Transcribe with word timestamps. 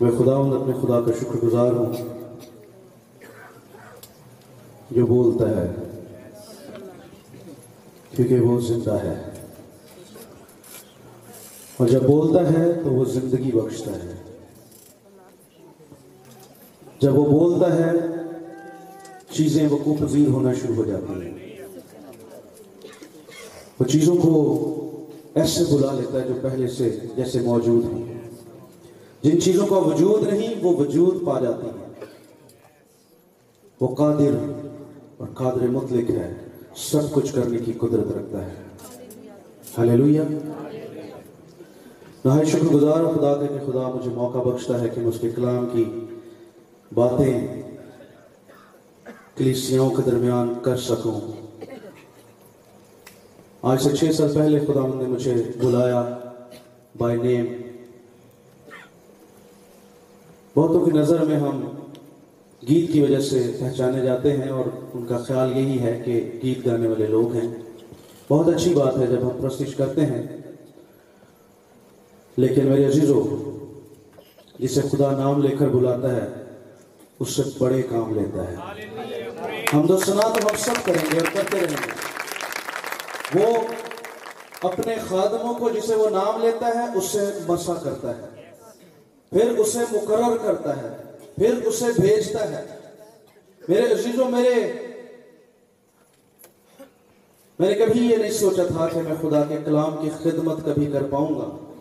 میں 0.00 0.10
خدا 0.18 0.36
ہوں 0.36 0.60
اپنے 0.60 0.72
خدا 0.82 1.00
کا 1.00 1.12
شکر 1.20 1.46
گزار 1.46 1.72
ہوں۔ 1.72 1.92
جو 4.90 5.06
بولتا 5.06 5.50
ہے، 5.50 5.70
کیونکہ 8.16 8.40
وہ 8.40 8.60
زندہ 8.60 8.94
ہے۔ 8.94 9.30
اور 11.76 11.88
جب 11.88 12.02
بولتا 12.02 12.52
ہے، 12.52 12.72
تو 12.72 12.90
وہ 12.90 13.04
زندگی 13.04 13.52
بخشتا 13.52 13.90
ہے۔ 13.90 14.22
جب 17.00 17.18
وہ 17.18 17.24
بولتا 17.24 17.76
ہے، 17.76 17.90
چیزیں 19.30 19.68
وقوع 19.68 19.94
پذیر 20.00 20.28
ہونا 20.28 20.52
شروع 20.52 20.74
ہو 20.74 20.84
جاتی 20.84 21.22
ہیں۔ 21.22 21.56
وہ 23.80 23.84
چیزوں 23.84 24.16
کو 24.16 24.72
ایسے 25.36 25.64
بلا 25.70 25.92
لیتا 25.92 26.22
ہے 26.22 26.28
جو 26.28 26.34
پہلے 26.42 26.68
سے 26.68 26.98
جیسے 27.16 27.40
موجود 27.40 27.84
ہیں۔ 27.84 28.20
جن 29.22 29.40
چیزوں 29.40 29.66
کا 29.66 29.78
وجود 29.78 30.32
نہیں، 30.32 30.54
وہ 30.62 30.76
وجود 30.76 31.26
پا 31.26 31.40
جاتی 31.40 31.66
ہیں۔ 31.66 32.04
وہ 33.80 33.94
قادر 33.94 34.52
اور 35.16 35.28
قادر 35.34 35.66
مطلق 35.66 36.10
ہے، 36.10 36.34
سب 36.76 37.12
کچھ 37.12 37.34
کرنے 37.34 37.58
کی 37.58 37.72
قدرت 37.72 38.16
رکھتا 38.16 38.46
ہے۔ 38.46 38.54
ہلیلویہ 39.78 40.20
نہایت 42.24 42.48
شکر 42.48 42.64
گزار 42.64 43.00
ہوں 43.00 43.12
خدا 43.12 43.34
کا 43.34 43.46
کہ 43.46 43.66
خدا 43.66 43.88
مجھے 43.88 44.10
موقع 44.10 44.38
بخشتا 44.38 44.80
ہے 44.80 44.88
کہ 44.88 45.00
میں 45.00 45.08
اس 45.08 45.20
کے 45.20 45.30
کلام 45.30 45.66
کی 45.72 45.84
باتیں 46.94 47.62
کلیسیوں 49.36 49.90
کے 49.90 50.02
درمیان 50.06 50.54
کر 50.62 50.76
سکوں۔ 50.76 51.35
آج 53.68 53.82
سے 53.82 53.96
چھ 53.96 54.14
سال 54.14 54.34
پہلے 54.34 54.60
خدا 54.60 54.80
نے 54.86 55.04
مجھے 55.04 55.34
بلایا 55.58 56.18
بائی 56.98 57.16
نیم 57.22 57.46
بہتوں 60.56 60.84
کی 60.84 60.90
نظر 60.90 61.24
میں 61.24 61.36
ہم 61.36 61.60
گیت 62.68 62.92
کی 62.92 63.02
وجہ 63.02 63.20
سے 63.20 63.56
پہچانے 63.60 64.00
جاتے 64.00 64.36
ہیں 64.36 64.48
اور 64.48 64.64
ان 64.94 65.06
کا 65.06 65.18
خیال 65.18 65.56
یہی 65.56 65.80
ہے 65.80 66.02
کہ 66.04 66.40
گیت 66.42 66.66
گانے 66.66 66.88
والے 66.88 67.06
لوگ 67.06 67.34
ہیں۔ 67.34 67.48
بہت 68.28 68.48
اچھی 68.54 68.74
بات 68.74 68.98
ہے 68.98 69.06
جب 69.06 69.22
ہم 69.22 69.42
پرستش 69.42 69.74
کرتے 69.74 70.06
ہیں۔ 70.06 70.22
لیکن 72.36 72.66
میرے 72.66 72.86
عزیزوں 72.86 73.24
جسے 74.58 74.80
خدا 74.80 75.10
نام 75.10 75.42
لے 75.42 75.56
کر 75.56 75.68
بلاتا 75.68 76.16
ہے، 76.16 76.28
اس 77.20 77.30
سے 77.30 77.42
بڑے 77.58 77.82
کام 77.82 78.18
لیتا 78.18 78.50
ہے۔ 78.50 78.54
ہم 79.74 79.86
دو 79.86 79.98
سنا 79.98 80.22
تو 80.22 80.48
ہم 80.48 80.56
سب 80.58 80.86
کریں 80.86 81.06
گے 81.12 81.18
اور 81.18 81.26
کرتے 81.32 81.58
رہیں 81.60 81.76
گے۔ 81.86 82.15
وہ 83.34 83.56
اپنے 84.62 84.94
خادموں 85.08 85.54
کو 85.54 85.70
جسے 85.70 85.94
وہ 85.94 86.10
نام 86.10 86.42
لیتا 86.42 86.66
ہے، 86.66 86.98
اس 86.98 87.04
سے 87.04 87.18
مسا 87.48 87.74
کرتا 87.74 88.16
ہے۔ 88.16 88.50
پھر 89.30 89.58
اسے 89.58 89.78
مقرر 89.78 90.36
کرتا 90.36 90.76
ہے، 90.76 90.88
پھر 91.36 91.54
اسے 91.64 91.84
بھیجتا 92.00 92.50
ہے۔ 92.50 92.78
میرے 93.68 93.92
عزیزوں، 93.92 94.30
میرے 94.30 94.72
میں 97.58 97.68
نے 97.68 97.74
کبھی 97.74 98.10
یہ 98.10 98.16
نہیں 98.16 98.30
سوچا 98.30 98.62
تھا 98.66 98.88
کہ 98.92 99.02
میں 99.02 99.14
خدا 99.22 99.44
کے 99.44 99.56
کلام 99.64 99.96
کی 100.02 100.10
خدمت 100.22 100.64
کبھی 100.64 100.86
کر 100.86 101.02
پاؤں 101.10 101.34
گا۔ 101.34 101.72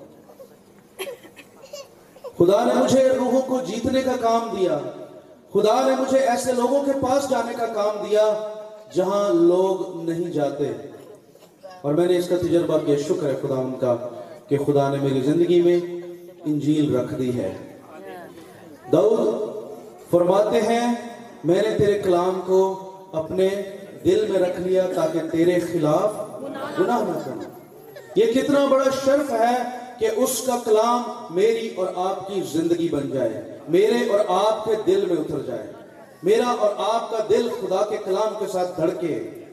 خدا 2.38 2.64
نے 2.64 2.74
مجھے 2.74 3.10
روحوں 3.10 3.42
کو 3.42 3.60
جیتنے 3.68 4.02
کا 4.02 4.12
کام 4.22 4.58
دیا۔ 4.58 4.80
خدا 5.54 5.90
نے 5.90 5.96
مجھے 6.02 6.20
ایسے 6.20 6.52
لوگوں 6.52 6.84
کے 6.84 6.92
پاس 6.92 7.30
جانے 7.30 7.54
کا 7.58 7.66
کام 7.66 8.06
دیا 8.06 8.54
جہاں 8.94 9.34
لوگ 9.34 10.04
نہیں 10.04 10.32
جاتے۔ 10.32 10.74
اور 11.86 11.94
میں 11.94 12.08
نے 12.08 12.18
اس 12.18 12.28
کا 12.30 12.38
تجربہ 12.38 12.78
کیا، 12.86 12.96
شکر 13.08 13.28
ہے 13.28 13.36
خدا 13.42 13.56
ان 13.56 13.74
کا 13.80 13.96
کہ 14.48 14.58
خدا 14.58 14.90
نے 14.90 14.98
میری 15.02 15.22
زندگی 15.22 15.62
میں 15.62 15.80
انجیل 16.46 16.96
رکھ 16.96 17.14
دی 17.14 17.38
ہے۔ 17.40 17.54
دعوت 18.92 20.12
فرماتے 20.12 20.62
ہیں، 20.62 20.96
میں 21.44 21.62
نے 21.62 21.78
تیرے 21.78 22.00
کلام 22.00 22.42
کو 22.46 22.92
اپنے 23.14 23.50
دل 24.06 24.26
میں 24.30 24.40
رکھ 24.40 24.60
لیا 24.60 24.88
تاکہ 24.96 25.20
تیرے 25.32 25.60
خلاف 25.60 26.12
گناہ 26.80 27.02
نہ 27.02 27.20
کروں۔ 27.26 27.44
یہ 28.16 28.34
کتنا 28.34 28.66
بڑا 28.70 28.90
شرف 29.06 29.32
ہے 29.32 29.56
کہ 30.00 30.08
اس 30.16 30.42
کا 30.46 30.58
کلام 30.66 31.02
میری 31.30 31.70
اور 31.76 31.88
آپ 31.96 32.28
کی 32.28 32.42
زندگی 32.52 32.90
بن 32.90 33.10
جائے، 33.14 33.58
میرے 33.70 34.10
اور 34.10 34.20
آپ 34.28 34.66
کے 34.66 34.72
دل 34.88 35.06
میں 35.06 35.18
اتر 35.18 35.40
جائے۔ 35.48 35.68
میرا 36.24 36.56
اور 36.60 36.70
آپ 36.78 37.12
کا 37.12 37.18
دل 37.30 37.50
خدا 37.62 37.82
کے 37.90 37.98
کلام 38.06 38.34
کے 38.40 38.46
ساتھ 38.52 38.78
دھڑکے۔ 38.78 39.45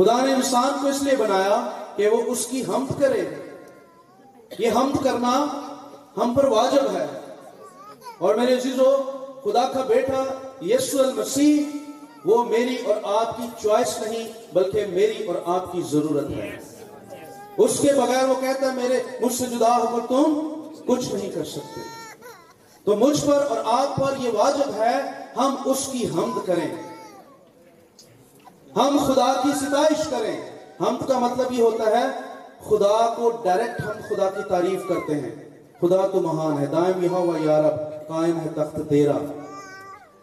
خدا 0.00 0.24
نے 0.24 0.34
انسان 0.34 0.72
کو 0.82 0.88
اس 0.88 1.02
لیے 1.02 1.16
بنایا 1.16 1.70
کہ 1.96 2.08
وہ 2.08 2.22
اس 2.26 2.46
کی 2.46 2.62
حمد 2.62 3.00
کرے۔ 3.00 3.24
یہ 4.58 4.70
حمد 4.76 5.04
کرنا 5.04 5.46
ہم 6.16 6.34
پر 6.34 6.44
واجب 6.44 6.96
ہے۔ 6.96 7.06
اور 8.18 8.34
میرے 8.34 8.54
عزیزو، 8.54 8.96
خدا 9.44 9.72
کا 9.72 9.82
بیٹا 9.82 10.24
یسو 10.62 11.02
المسیح، 11.02 11.78
وہ 12.24 12.44
میری 12.44 12.76
اور 12.76 12.96
آپ 13.16 13.36
کی 13.36 13.42
چوائس 13.62 13.98
نہیں، 14.00 14.32
بلکہ 14.52 14.86
میری 14.86 15.24
اور 15.24 15.34
آپ 15.46 15.72
کی 15.72 15.82
ضرورت 15.90 16.30
ہے۔ 16.30 16.58
اس 17.58 17.78
کے 17.80 17.88
بغیر 17.92 18.28
وہ 18.28 18.34
کہتا 18.40 18.66
ہے، 18.66 18.76
میرے، 18.76 19.02
مجھ 19.20 19.34
سے 19.34 19.46
جدا 19.46 19.76
ہو 19.76 19.96
کر 19.96 20.06
تم 20.08 20.50
کچھ 20.86 21.14
نہیں 21.14 21.30
کر 21.30 21.44
سکتے۔ 21.44 21.80
تو 22.84 22.96
مجھ 22.96 23.24
پر 23.24 23.46
اور 23.50 23.58
آپ 23.64 23.96
پر 23.96 24.14
یہ 24.18 24.30
واجب 24.32 24.70
ہے، 24.76 25.02
ہم 25.36 25.54
اس 25.64 25.88
کی 25.92 26.06
حمد 26.06 26.46
کریں۔ 26.46 26.89
ہم 28.76 28.98
خدا 29.06 29.40
کی 29.42 29.50
ستائش 29.60 30.06
کریں۔ 30.10 30.40
حمد 30.80 31.08
کا 31.08 31.18
مطلب 31.18 31.52
یہ 31.52 31.62
ہوتا 31.62 31.84
ہے، 31.84 32.06
خدا 32.60 33.14
کو 33.16 33.30
ڈائریکٹ 33.44 33.80
ہم 33.80 33.92
خدا 34.08 34.30
کی 34.30 34.48
تعریف 34.48 34.88
کرتے 34.88 35.14
ہیں۔ 35.14 35.50
خدا 35.80 36.06
تو 36.06 36.20
مہان 36.20 36.58
ہے، 36.58 36.66
دائم 36.66 37.04
یہاں 37.04 37.20
و 37.20 37.44
یارب 37.44 37.76
قائم 38.08 38.40
ہے 38.40 38.48
تخت 38.54 38.90
تیرا۔ 38.90 39.18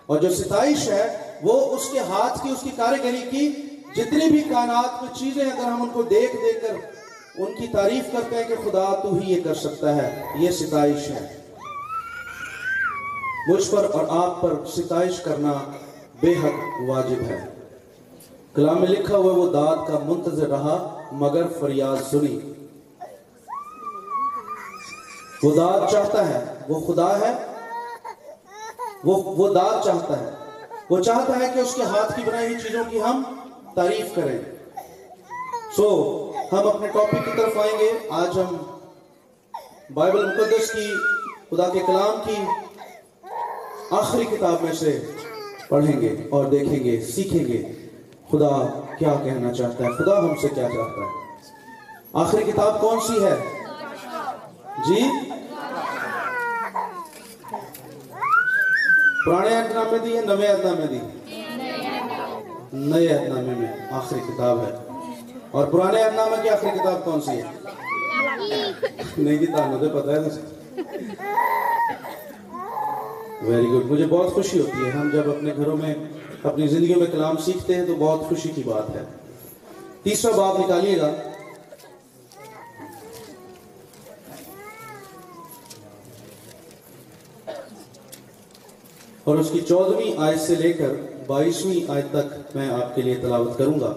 اور 0.05 0.19
جو 0.19 0.35
ستائش 0.35 0.89
ہے، 0.89 1.17
وہ 1.43 1.75
اس 1.75 1.89
کے 1.89 1.99
ہاتھ 1.99 2.43
کی، 2.43 2.49
اس 2.49 2.61
کی 2.61 2.69
کاریگری 2.75 3.21
کی 3.31 3.49
جتنی 3.95 4.29
بھی 4.29 4.41
کائنات 4.41 5.03
میں 5.03 5.13
چیزیں 5.13 5.45
اگر 5.45 5.63
ہم 5.63 5.81
ان 5.81 5.89
کو 5.89 6.01
دیکھ 6.01 6.35
دیکھ 6.35 6.61
کر 6.61 6.73
ان 7.37 7.53
کی 7.59 7.67
تعریف 7.67 8.03
کرتے 8.11 8.35
ہیں 8.35 8.43
کہ 8.43 8.55
خدا 8.55 8.99
تو 9.03 9.13
ہی 9.13 9.33
یہ 9.33 9.41
کر 9.43 9.55
سکتا 9.55 9.95
ہے، 9.95 10.23
یہ 10.39 10.51
ستائش 10.51 11.09
ہے۔ 11.09 11.37
مجھ 13.47 13.71
پر 13.71 13.85
اور 13.93 14.25
آپ 14.25 14.41
پر 14.41 14.53
ستائش 14.65 15.19
کرنا 15.19 15.53
بے 16.21 16.31
حد 16.31 16.89
واجب 16.89 17.21
ہے۔ 17.21 17.56
کلام 18.55 18.79
میں 18.79 18.87
لکھا 18.87 19.17
ہوا 19.17 19.33
وہ 19.33 19.53
داد 19.53 19.87
کا 19.87 19.99
منتظر 20.05 20.47
رہا، 20.47 21.01
مگر 21.11 21.43
فریاد 21.59 21.97
سنی۔ 22.11 22.39
وہ 25.43 25.55
داد 25.55 25.91
چاہتا 25.91 26.29
ہے، 26.29 26.45
وہ 26.69 26.93
خدا 26.93 27.19
ہے۔ 27.19 27.33
وہ 29.03 29.23
وہ 29.23 29.53
داد 29.53 29.85
چاہتا 29.85 30.19
ہے۔ 30.19 30.29
وہ 30.89 30.99
چاہتا 30.99 31.39
ہے 31.39 31.51
کہ 31.53 31.59
اس 31.59 31.73
کے 31.73 31.83
ہاتھ 31.83 32.15
کی 32.15 32.21
بنائی 32.25 32.47
ہوئی 32.47 32.59
چیزوں 32.59 32.83
کی 32.89 33.01
ہم 33.01 33.23
تعریف 33.75 34.15
کریں۔ 34.15 34.39
سو 35.75 36.31
ہم 36.51 36.67
اپنے 36.67 36.87
ٹاپک 36.87 37.25
کی 37.25 37.31
طرف 37.37 37.57
آئیں 37.57 37.79
گے۔ 37.79 37.91
آج 38.09 38.39
ہم 38.39 38.55
بائبل 39.93 40.25
مقدس 40.25 40.73
کی، 40.73 40.93
خدا 41.51 41.69
کے 41.69 41.79
کلام 41.79 42.21
کی 42.25 42.35
آخری 43.91 44.23
کتاب 44.23 44.63
میں 44.63 44.73
سے 44.73 45.05
پڑھیں 45.69 46.01
گے 46.01 46.15
اور 46.31 46.45
دیکھیں 46.45 46.83
گے، 46.83 47.05
سیکھیں 47.05 47.45
گے۔ 47.45 47.86
خدا 48.31 48.81
کیا 48.99 49.15
کہنا 49.23 49.53
چاہتا 49.53 49.83
ہے؟ 49.83 49.89
خدا 49.89 50.19
ہم 50.19 50.35
سے 50.41 50.47
کیا 50.47 50.63
چاہتا 50.63 51.01
ہے؟ 51.01 51.27
آخری 52.13 52.51
کتاب 52.51 52.81
کون 52.81 52.99
سی 52.99 53.25
ہے؟ 53.25 53.35
جی؟ 54.87 55.09
پرانے 59.25 59.55
اہدنامے 59.57 59.97
دی 59.97 60.17
ہے 60.17 60.21
نئے 60.21 60.47
اہدنامے 60.47 60.87
دی؟ 60.87 60.99
نئے 62.73 63.07
اہدنامے 63.07 63.55
میں 63.57 63.67
آخری 63.91 64.19
کتاب 64.19 64.59
ہے۔ 64.61 64.75
اور 65.51 65.67
پرانے 65.67 66.03
اہدنامے 66.03 66.35
کی 66.43 66.49
آخری 66.49 66.69
کتاب 66.69 67.05
کون 67.05 67.21
سی 67.21 67.31
ہے؟ 67.31 67.43
نہیں 69.17 69.37
جی 69.37 69.45
تانوں 69.45 69.79
تو 69.79 70.01
پتہ 70.01 70.11
ہے 70.11 70.19
ویری 73.41 73.67
گڈ 73.67 73.91
مجھے 73.91 74.05
بہت 74.05 74.33
خوشی 74.33 74.59
ہوتی 74.59 74.85
ہے۔ 74.85 74.91
ہم 74.91 75.09
جب 75.09 75.29
اپنے 75.29 75.53
گھروں 75.57 75.77
میں 75.77 75.95
اپنی 76.43 76.67
زندگیوں 76.67 76.99
میں 76.99 77.07
کلام 77.07 77.37
سیکھتے 77.37 77.75
ہیں 77.75 77.85
تو 77.85 77.95
بہت 77.95 78.29
خوشی 78.29 78.49
کی 78.49 78.63
بات 78.63 78.89
ہے۔ 78.89 79.03
تیسرا 80.03 80.35
باب 80.35 80.57
نکالیے 80.59 80.97
گا۔ 80.97 81.11
اور 89.23 89.35
اس 89.35 89.49
کی 89.51 89.59
چودہویں 89.59 90.13
آیت 90.17 90.39
سے 90.39 90.55
لے 90.55 90.73
کر 90.73 90.89
بائیسویں 91.27 91.91
آیت 91.91 92.11
تک 92.11 92.55
میں 92.55 92.69
آپ 92.69 92.95
کے 92.95 93.01
لیے 93.01 93.15
تلاوت 93.15 93.57
کروں 93.57 93.79
گا۔ 93.79 93.95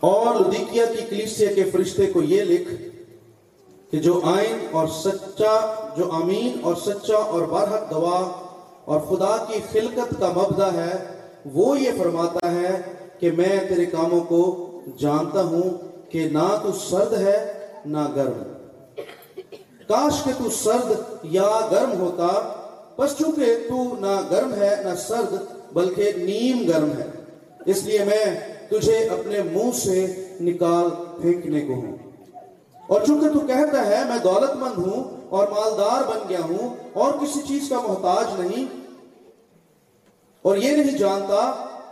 اور 0.00 0.40
لدیکیا 0.40 0.84
کی 0.84 1.02
کلیسیا 1.10 1.52
کے 1.52 1.64
فرشتے 1.64 2.06
کو 2.06 2.22
یہ 2.22 2.44
لکھ 2.44 2.68
کہ 3.90 3.98
جو 3.98 4.20
آئین 4.24 4.66
اور 4.70 4.88
سچا، 4.88 5.74
جو 5.96 6.12
امین 6.12 6.58
اور 6.62 6.74
سچا 6.74 7.16
اور 7.16 7.42
برحق 7.42 7.92
گواہ 7.92 8.49
اور 8.84 9.00
خدا 9.00 9.44
کی 9.48 9.60
خلقت 9.72 10.14
کا 10.20 10.28
مبدہ 10.28 10.70
ہے، 10.74 10.96
وہ 11.44 11.80
یہ 11.80 11.90
فرماتا 11.98 12.52
ہے 12.52 12.80
کہ 13.18 13.30
میں 13.30 13.58
تیرے 13.68 13.86
کاموں 13.86 14.20
کو 14.20 14.66
جانتا 14.98 15.42
ہوں 15.42 15.78
کہ 16.10 16.28
نہ 16.32 16.58
تو 16.62 16.72
سرد 16.72 17.12
ہے، 17.12 17.52
نہ 17.84 18.08
گرم۔ 18.16 18.42
کاش 19.88 20.24
کہ 20.24 20.32
تو 20.44 20.50
سرد 20.50 20.92
یا 21.22 21.68
گرم 21.70 22.00
ہوتا 22.00 22.56
بس 22.98 23.10
چونکہ 23.18 23.56
تو 23.68 23.96
نہ 24.00 24.20
گرم 24.30 24.54
ہے، 24.54 24.76
نہ 24.84 24.94
سرد، 24.94 25.34
بلکہ 25.72 26.12
نیم 26.16 26.68
گرم 26.68 26.90
ہے۔ 26.98 27.06
اس 27.66 27.84
لیے 27.84 27.98
میں 27.98 28.54
تجھے 28.68 28.98
اپنے 28.98 29.42
منہ 29.42 29.70
سے 29.74 30.24
نکال 30.40 30.90
پھینکنے 31.20 31.60
کو 31.60 31.72
ہوں۔ 31.72 32.09
اور 32.90 33.00
چونکہ 33.06 33.28
تو 33.32 33.40
کہتا 33.46 33.84
ہے 33.86 33.98
میں 34.08 34.18
دولت 34.24 34.54
مند 34.56 34.78
ہوں 34.78 35.02
اور 35.30 35.48
مالدار 35.48 36.02
بن 36.08 36.28
گیا 36.28 36.38
ہوں 36.44 36.74
اور 36.92 37.12
کسی 37.20 37.40
چیز 37.48 37.68
کا 37.68 37.80
محتاج 37.80 38.40
نہیں، 38.40 38.64
اور 40.44 40.56
یہ 40.56 40.76
نہیں 40.76 40.98
جانتا 40.98 41.40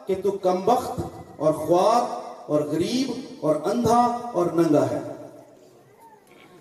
کہ 0.06 0.14
تو 0.22 0.30
کمبخت 0.42 1.00
اور 1.36 1.52
خواب 1.54 2.50
اور 2.50 2.60
غریب 2.70 3.44
اور 3.44 3.54
اندھا 3.64 4.00
اور 4.32 4.46
ننگا 4.54 4.84
ہے۔ 4.90 5.00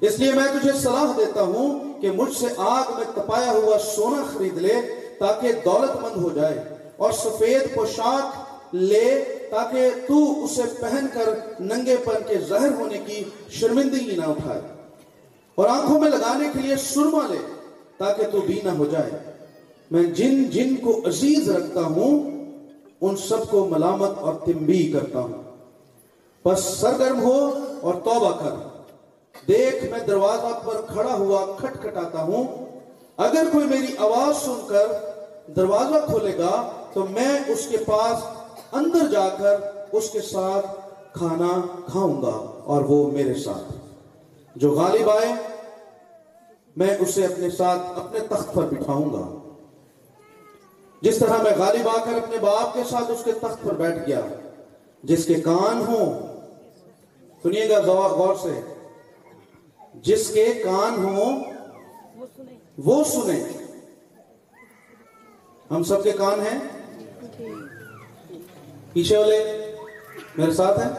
اس 0.01 0.19
لیے 0.19 0.31
میں 0.34 0.48
تجھے 0.54 0.72
صلاح 0.81 1.12
دیتا 1.18 1.42
ہوں 1.44 2.01
کہ 2.01 2.12
مجھ 2.16 2.34
سے 2.38 2.48
آگ 2.72 2.92
میں 2.98 3.06
تپایا 3.16 3.51
ہوا 3.51 3.78
سونا 3.86 4.24
خرید 4.34 4.57
لے 4.66 4.75
تاکہ 5.19 5.62
دولت 5.66 5.95
مند 6.01 6.24
ہو 6.24 6.30
جائے 6.36 6.57
اور 6.98 7.12
سفید 7.16 7.74
پوشاک 7.75 8.75
لے 8.75 9.07
تاکہ 9.50 9.90
تو 10.08 10.44
اسے 10.44 10.62
پہن 10.82 11.06
کر 11.14 11.30
ننگے 11.60 11.96
پن 11.96 12.14
کے 12.28 12.38
ظاہر 12.38 12.72
ہونے 12.80 12.98
کی 12.98 13.24
شرمندگی 13.50 14.16
نہ 14.16 14.26
اٹھائے۔ 14.26 14.62
اور 15.56 15.70
آنکھوں 15.70 16.00
میں 16.00 16.10
لگانے 16.12 16.48
کے 16.54 16.60
لیے 16.60 16.76
سرما 16.76 17.28
لے 17.30 17.38
تاکہ 17.98 18.24
تو 18.32 18.42
بھی 18.42 18.62
نہ 18.64 18.70
ہو 18.70 18.86
جائے۔ 18.86 19.10
میں 19.92 20.04
جن 20.04 20.44
جن 20.44 20.76
کو 20.76 21.02
عزیز 21.06 21.50
رکھتا 21.50 21.82
ہوں، 21.82 22.32
ان 23.02 23.16
سب 23.16 23.50
کو 23.50 23.66
ملامت 23.66 24.12
اور 24.20 24.34
تمبی 24.34 24.92
کرتا 24.92 25.20
ہوں۔ 25.20 25.44
بس 26.46 26.64
سرگرم 26.64 27.22
ہو 27.22 27.58
اور 27.82 27.94
توبہ 27.94 28.32
کر۔ 28.32 28.68
دیکھ، 29.48 29.86
میں 29.92 30.00
دروازہ 30.00 30.60
پر 30.66 30.82
کھڑا 30.94 31.14
ہوا 31.14 31.46
کھٹ 31.60 31.82
کھٹاتا 31.82 32.22
ہوں۔ 32.22 32.44
اگر 33.18 33.44
کوئی 33.52 33.66
میری 33.66 33.96
آواز 33.98 34.46
سن 34.46 34.60
کر 34.68 34.88
دروازہ 35.56 36.06
کھولے 36.06 36.38
گا، 36.38 36.72
تو 36.94 37.06
میں 37.10 37.40
اس 37.48 37.68
کے 37.72 37.78
پاس 37.78 38.37
اندر 38.72 39.08
جا 39.08 39.30
کر 39.30 39.56
اس 39.92 40.10
کے 40.10 40.22
ساتھ 40.22 40.66
کھانا 41.14 41.62
کھاؤں 41.92 42.22
گا 42.22 42.62
اور 42.64 42.81
وہ 42.81 43.12
میرے 43.12 43.34
ساتھ۔ 43.34 43.74
جو 44.56 44.72
غالب 44.72 45.10
آئے، 45.10 45.34
میں 46.75 46.98
اسے 47.00 47.25
اپنے 47.25 47.50
ساتھ 47.50 47.81
اپنے 48.00 48.19
تخت 48.19 48.54
پر 48.54 48.64
بٹھاؤں 48.64 49.14
گا۔ 49.14 49.54
جس 51.02 51.18
طرح 51.18 51.42
میں 51.42 51.52
غالب 51.58 51.90
آ 51.90 52.06
کر 52.06 52.14
اپنے 52.14 52.38
باپ 52.38 52.74
کے 52.74 52.84
ساتھ 52.90 53.12
اس 53.12 53.24
کے 53.24 53.31
تخت 53.31 53.64
پر 53.64 53.74
بیٹھ 53.74 54.08
گیا، 54.08 54.22
جس 55.04 55.25
کے 55.25 55.34
کان 55.34 55.86
ہوں، 55.88 56.22
سنیے 57.44 57.70
گا 57.70 57.81
غور 57.81 58.36
سے۔ 58.42 58.74
جس 59.94 60.30
کے 60.30 60.46
کان 60.46 61.06
ہوں، 61.06 61.44
وہ 62.78 63.04
سنیں۔ 63.04 63.44
ہم 65.72 65.84
سب 65.84 66.04
کے 66.04 66.12
کان 66.12 66.40
ہیں؟ 66.40 66.60
جی۔ 67.40 67.76
پیچھے 68.98 69.18
والے، 69.18 69.72
میرے 70.38 70.52
ساتھ 70.52 70.80
ہیں؟ 70.80 70.90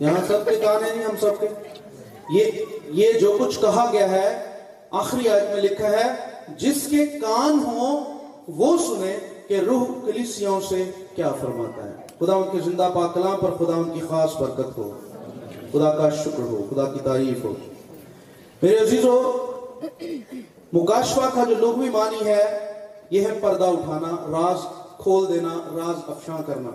یہاں 0.00 0.26
سب 0.28 0.48
کے 0.48 0.56
کان 0.56 0.84
ہیں، 0.84 1.04
ہم 1.04 1.14
سب 1.20 1.30
کے۔ 1.40 1.48
یہ 2.30 2.44
یہ 2.84 3.12
جو 3.12 3.36
کچھ 3.40 3.60
کہا 3.60 3.88
گیا 3.92 4.10
ہے، 4.10 4.46
آخری 4.90 5.28
آیت 5.28 5.42
میں 5.42 5.62
لکھا 5.62 5.90
ہے، 5.90 6.04
جس 6.48 6.88
کے 6.90 7.06
کان 7.06 7.58
ہوں، 7.64 8.18
وہ 8.48 8.76
سنیں 8.76 9.16
کہ 9.48 9.54
روح 9.54 9.86
کلیسیوں 10.06 10.60
سے 10.60 10.84
کیا 11.14 11.32
فرماتا 11.40 11.84
ہے۔ 11.84 11.94
خدا 12.20 12.34
ان 12.34 12.42
کے 12.52 12.58
زندہ 12.70 12.90
پاک 12.94 13.14
کلام 13.14 13.36
پر 13.40 13.64
خدا 13.64 13.76
ان 13.76 13.90
کی 13.90 14.00
خاص 14.10 14.36
برکت 14.36 14.78
ہو۔ 14.78 15.00
خدا 15.72 15.96
کا 15.96 16.10
شکر 16.10 16.42
ہو، 16.42 16.66
خدا 16.70 16.84
کی 16.84 16.98
تعریف 17.04 17.44
ہو۔ 17.44 17.54
میرے 18.62 18.76
عزیزو، 18.76 19.46
مکاشفہ 20.72 21.28
کا 21.34 21.44
جو 21.44 21.54
لغوی 21.54 21.90
معنی 21.90 22.24
ہے، 22.24 22.72
یہ 23.10 23.20
ہے 23.20 23.38
پردہ 23.40 23.64
اٹھانا، 23.64 24.08
راز 24.10 24.58
کھول 24.98 25.28
دینا، 25.28 25.54
راز 25.54 26.00
افشاں 26.06 26.38
کرنا۔ 26.46 26.70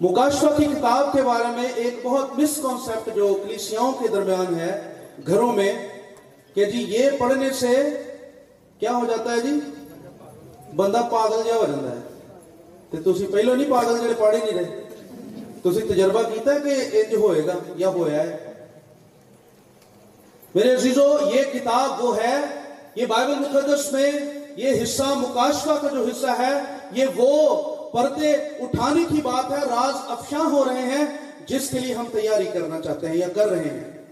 مکاشفہ 0.00 0.46
کی 0.56 0.64
کتاب 0.64 1.12
کے 1.12 1.22
بارے 1.22 1.56
میں 1.56 1.68
ایک 1.74 2.00
بہت 2.02 2.38
مس 2.38 2.60
کانسیپٹ 2.62 3.16
جو 3.16 3.38
کلیسیاؤں 3.44 3.92
کے 3.92 4.08
درمیان 4.08 4.60
ہے، 4.60 4.94
گھروں 5.26 5.52
میں، 5.52 5.88
کہ 6.54 6.64
جی 6.64 6.84
یہ 6.88 7.10
پڑھنے 7.18 7.50
سے 7.50 8.02
کیا 8.78 8.96
ہو 8.96 9.06
جاتا 9.06 9.32
ہے 9.32 9.40
جی؟ 9.40 9.60
بندہ 10.76 11.08
پاگل 11.10 11.42
جا 11.46 11.54
ہو 11.54 11.66
جاتا 11.66 11.90
ہے۔ 11.90 12.14
تو 12.90 13.12
تسی 13.12 13.26
پہلو 13.26 13.54
نہیں 13.54 13.70
پاگل 13.70 13.98
جڑے 13.98 14.14
پڑھ 14.18 14.34
ہی 14.34 14.40
نہیں 14.40 14.64
رہے۔ 14.64 14.82
تسی 15.62 15.80
تجربہ 15.80 16.22
کیتا 16.22 16.54
ہے 16.54 16.60
کہ 16.60 16.96
انج 16.96 17.14
ہوئے 17.14 17.46
گا 17.46 17.52
یا 17.76 17.88
ہویا 17.88 18.22
ہے؟ 18.22 18.52
میرے 20.54 20.74
عزیزو، 20.74 21.16
یہ 21.34 21.42
کتاب 21.52 22.04
وہ 22.04 22.16
ہے، 22.16 22.36
یہ 22.94 23.06
بائبل 23.06 23.34
مقدس 23.34 23.92
میں 23.92 24.12
یہ 24.56 24.82
حصہ 24.82 25.02
مکاشفہ 25.02 25.72
کا 25.82 25.88
جو 25.92 26.04
حصہ 26.04 26.26
ہے، 26.26 26.52
یہ 26.92 27.06
وہ 27.16 27.60
پردے 27.94 28.32
اٹھانے 28.32 29.04
کی 29.08 29.20
بات 29.22 29.50
ہے، 29.50 29.56
راز 29.56 29.94
افشاں 30.08 30.50
ہو 30.50 30.64
رہے 30.64 30.82
ہیں، 30.82 31.04
جس 31.46 31.70
کے 31.70 31.78
لیے 31.78 31.94
ہم 31.94 32.04
تیاری 32.12 32.44
کرنا 32.44 32.80
چاہتے 32.80 33.08
ہیں 33.08 33.16
یا 33.16 33.28
کر 33.28 33.48
رہے 33.48 33.64
ہیں۔ 33.64 34.02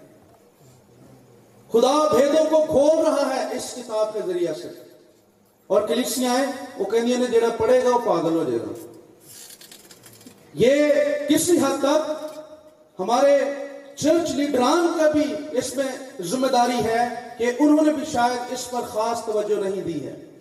خدا 1.72 2.16
بھیدوں 2.16 2.44
کو 2.44 2.64
کھول 2.66 3.06
رہا 3.06 3.34
ہے 3.34 3.56
اس 3.56 3.72
کتاب 3.76 4.12
کے 4.12 4.20
ذریعہ 4.26 4.54
سے۔ 4.54 4.68
اور 5.66 5.88
کلیسیاں 5.88 6.36
ہیں، 6.36 6.52
وہ 6.78 6.84
کہنی 6.84 7.16
نے 7.16 7.26
جڑا 7.26 7.48
پڑھے 7.56 7.84
گا، 7.84 7.88
وہ 7.88 7.98
پاگل 7.98 8.36
ہو 8.36 8.44
جائے 8.44 8.58
گا۔ 8.58 8.98
یہ 10.54 10.94
کسی 11.28 11.58
حد 11.58 11.82
تک 11.82 12.12
ہمارے 12.98 13.44
چرچ 13.96 14.30
لیڈران 14.30 14.98
کا 14.98 15.10
بھی 15.10 15.34
اس 15.52 15.76
میں 15.76 16.22
ذمہ 16.22 16.46
داری 16.46 16.84
ہے 16.84 17.08
کہ 17.38 17.50
انہوں 17.58 17.86
نے 17.86 17.92
بھی 17.92 18.04
شاید 18.12 18.52
اس 18.52 18.70
پر 18.70 18.80
خاص 18.80 19.24
توجہ 19.24 19.54
نہیں 19.54 19.80
دی 19.80 20.06
ہے۔ 20.06 20.31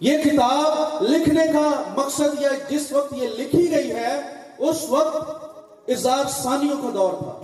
یہ 0.00 0.18
کتاب 0.18 1.02
لکھنے 1.02 1.46
کا 1.52 1.82
مقصد 1.96 2.40
یا 2.40 2.48
جس 2.68 2.92
وقت 2.92 3.12
یہ 3.12 3.28
لکھی 3.28 3.70
گئی 3.70 3.90
ہے، 3.90 4.20
اس 4.58 4.76
وقت 4.88 5.44
اظہار 5.88 6.24
ثانیوں 6.28 6.82
کا 6.82 6.90
دور 6.94 7.12
تھا، 7.12 7.42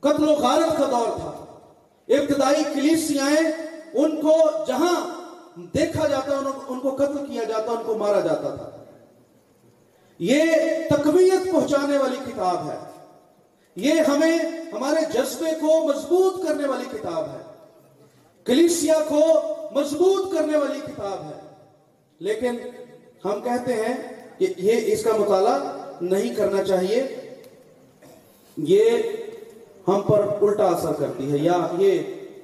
قتل 0.00 0.28
و 0.28 0.32
غارت 0.32 0.78
کا 0.78 0.84
دور 0.90 1.18
تھا۔ 1.18 1.56
ابتدائی 2.08 2.64
کلیسیاں 2.74 3.30
ان 3.92 4.20
کو 4.20 4.40
جہاں 4.66 5.06
دیکھا 5.74 6.08
جاتا، 6.08 6.50
ان 6.68 6.80
کو 6.80 6.94
قتل 6.94 7.26
کیا 7.26 7.44
جاتا، 7.44 7.72
ان 7.72 7.82
کو 7.86 7.94
مارا 7.94 8.20
جاتا 8.20 8.54
تھا۔ 8.54 8.70
یہ 10.18 10.44
تقویت 10.90 11.52
پہنچانے 11.52 11.98
والی 11.98 12.16
کتاب 12.26 12.70
ہے۔ 12.70 12.78
یہ 13.76 13.92
ہمیں 14.08 14.38
ہمارے 14.72 15.04
جذبے 15.12 15.50
کو 15.60 15.88
مضبوط 15.88 16.46
کرنے 16.46 16.68
والی 16.68 16.98
کتاب 16.98 17.24
ہے۔ 17.24 17.42
کلیسیا 18.44 18.98
کو 19.08 19.42
مضبوط 19.76 20.34
کرنے 20.34 20.58
والی 20.58 20.80
کتاب 20.86 21.24
ہے۔ 21.24 21.40
لیکن 22.18 22.56
ہم 23.24 23.40
کہتے 23.44 23.72
ہیں 23.72 23.94
کہ 24.38 24.46
یہ 24.56 24.72
اس 24.84 25.02
کا 25.02 25.10
مطالعہ 25.16 25.58
نہیں 26.00 26.34
کرنا 26.34 26.62
چاہیے۔ 26.62 27.02
یہ 28.56 28.90
ہم 29.88 30.00
پر 30.00 30.26
الٹا 30.42 30.64
اثر 30.64 30.92
کرتی 30.92 31.32
ہے۔ 31.32 31.38
یا 31.38 31.66
یہ 31.78 31.98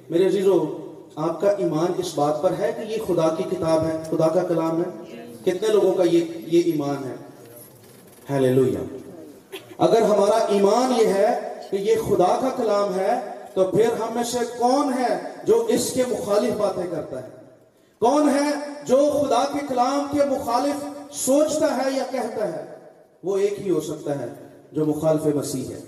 میرے 0.09 0.27
عزیزو، 0.27 0.77
آپ 1.15 1.41
کا 1.41 1.49
ایمان 1.51 1.85
اس 1.97 2.11
بات 2.15 2.41
پر 2.41 2.51
ہے 2.59 2.71
کہ 2.77 2.91
یہ 2.91 2.97
خدا 3.07 3.35
کی 3.37 3.43
کتاب 3.51 3.85
ہے، 3.85 3.97
خدا 4.09 4.27
کا 4.27 4.43
کلام 4.43 4.81
ہے۔ 4.81 5.03
کتنے 5.45 5.67
لوگوں 5.67 5.93
کا 5.93 6.03
یہ 6.03 6.25
یہ 6.37 6.61
ایمان 6.65 7.03
ہے۔ 7.03 7.15
اگر 9.77 10.01
ہمارا 10.01 10.45
ایمان 10.45 11.01
یہ 11.01 11.07
ہے 11.07 11.39
کہ 11.71 11.75
یہ 11.75 11.95
خدا 11.95 12.39
کا 12.41 12.49
کلام 12.57 12.95
ہے 12.95 13.32
تو 13.53 13.65
پھر 13.65 13.85
ہم 13.85 14.13
میں 14.15 14.23
سے 14.23 14.39
کون 14.57 14.93
ہے 14.93 15.17
جو 15.43 15.65
اس 15.69 15.91
کے 15.93 16.03
مخالف 16.09 16.53
باتیں 16.53 16.83
کرتا 16.91 17.23
ہے؟ 17.23 17.29
کون 17.99 18.29
ہے 18.29 18.49
جو 18.83 18.97
خدا 18.97 19.43
کے 19.53 19.59
کلام 19.69 20.07
کے 20.11 20.25
مخالف 20.25 20.85
سوچتا 21.15 21.77
ہے 21.77 21.91
یا 21.91 22.03
کہتا 22.11 22.53
ہے؟ 22.53 22.65
وہ 23.23 23.37
ایک 23.37 23.61
ہی 23.61 23.69
ہو 23.69 23.81
سکتا 23.81 24.19
ہے 24.19 24.25
جو 24.71 24.85
مخالف 24.85 25.35
مسیح 25.35 25.67
ہے۔ 25.67 25.79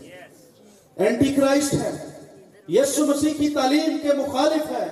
اینٹی 0.96 1.34
کرائسٹ 1.34 1.74
ہے۔ 1.74 2.10
یسو 2.68 3.06
مسیح 3.06 3.34
کی 3.38 3.50
تعلیم 3.50 3.98
کے 4.02 4.14
مخالف 4.14 4.72
ہے۔ 4.72 4.86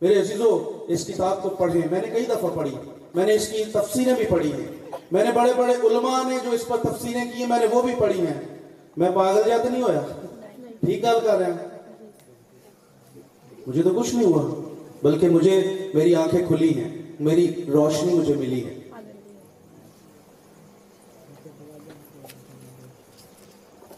میرے 0.00 0.20
عزیزو، 0.20 0.84
اس 0.88 1.06
کتاب 1.06 1.42
کو 1.42 1.48
پڑھیں۔ 1.48 1.80
میں 1.90 2.02
نے 2.02 2.08
کئی 2.08 2.24
دفعہ 2.24 2.50
پڑھی۔ 2.54 2.74
میں 3.14 3.26
نے 3.26 3.34
اس 3.34 3.48
کی 3.48 3.64
تفسیریں 3.64 4.14
بھی 4.14 4.26
پڑھی 4.26 4.52
ہیں۔ 4.52 4.90
میں 5.12 5.24
نے 5.24 5.30
بڑے 5.30 5.52
بڑے 5.56 5.72
علماء 5.72 6.28
نے 6.28 6.38
جو 6.44 6.50
اس 6.50 6.66
پر 6.68 6.76
تفسیریں 6.76 7.24
کی 7.24 7.38
ہیں، 7.38 7.46
میں 7.46 7.58
نے 7.58 7.66
وہ 7.66 7.82
بھی 7.82 7.94
پڑھی 7.98 8.20
ہیں۔ 8.20 8.58
میں 8.96 9.10
پاگل 9.14 9.42
جاتا 9.46 9.68
نہیں 9.68 9.82
ہویا؟ 9.82 10.00
ٹھیک 10.84 11.02
گل 11.04 11.18
کر 11.24 11.38
رہے 11.38 11.46
ہیں۔ 11.46 11.68
مجھے 13.66 13.82
تو 13.82 13.90
کچھ 13.90 14.14
نہیں 14.14 14.26
ہوا، 14.26 14.70
بلکہ 15.02 15.28
مجھے 15.28 15.62
میری 15.94 16.14
آنکھیں 16.14 16.46
کھلی 16.46 16.82
ہیں، 16.82 17.02
میری 17.20 17.64
روشنی 17.72 18.14
مجھے 18.14 18.34
ملی 18.34 18.64
ہے۔ 18.66 18.78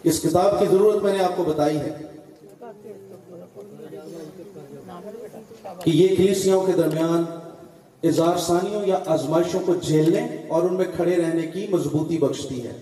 اس 0.03 0.21
کتاب 0.21 0.59
کی 0.61 0.67
ضرورت 0.71 1.03
میں 1.03 1.12
نے 1.12 1.25
آپ 1.25 1.37
کو 1.37 1.45
بتائی 1.45 1.76
ہے 1.76 1.91
کہ 5.85 5.91
یہ 5.91 6.17
کلیسیوں 6.17 6.61
کے 6.67 6.73
درمیان 6.73 7.25
اظہار 8.03 8.37
ثانیوں 8.38 8.87
یا 8.87 8.99
آزمائشوں 9.07 9.61
کو 9.67 9.75
جھیلنے 9.75 10.26
اور 10.49 10.62
ان 10.62 10.75
میں 10.75 10.85
کھڑے 10.97 11.17
رہنے 11.17 11.47
کی 11.47 11.67
مضبوطی 11.71 12.19
بخشتی 12.19 12.67
ہے۔ 12.67 12.73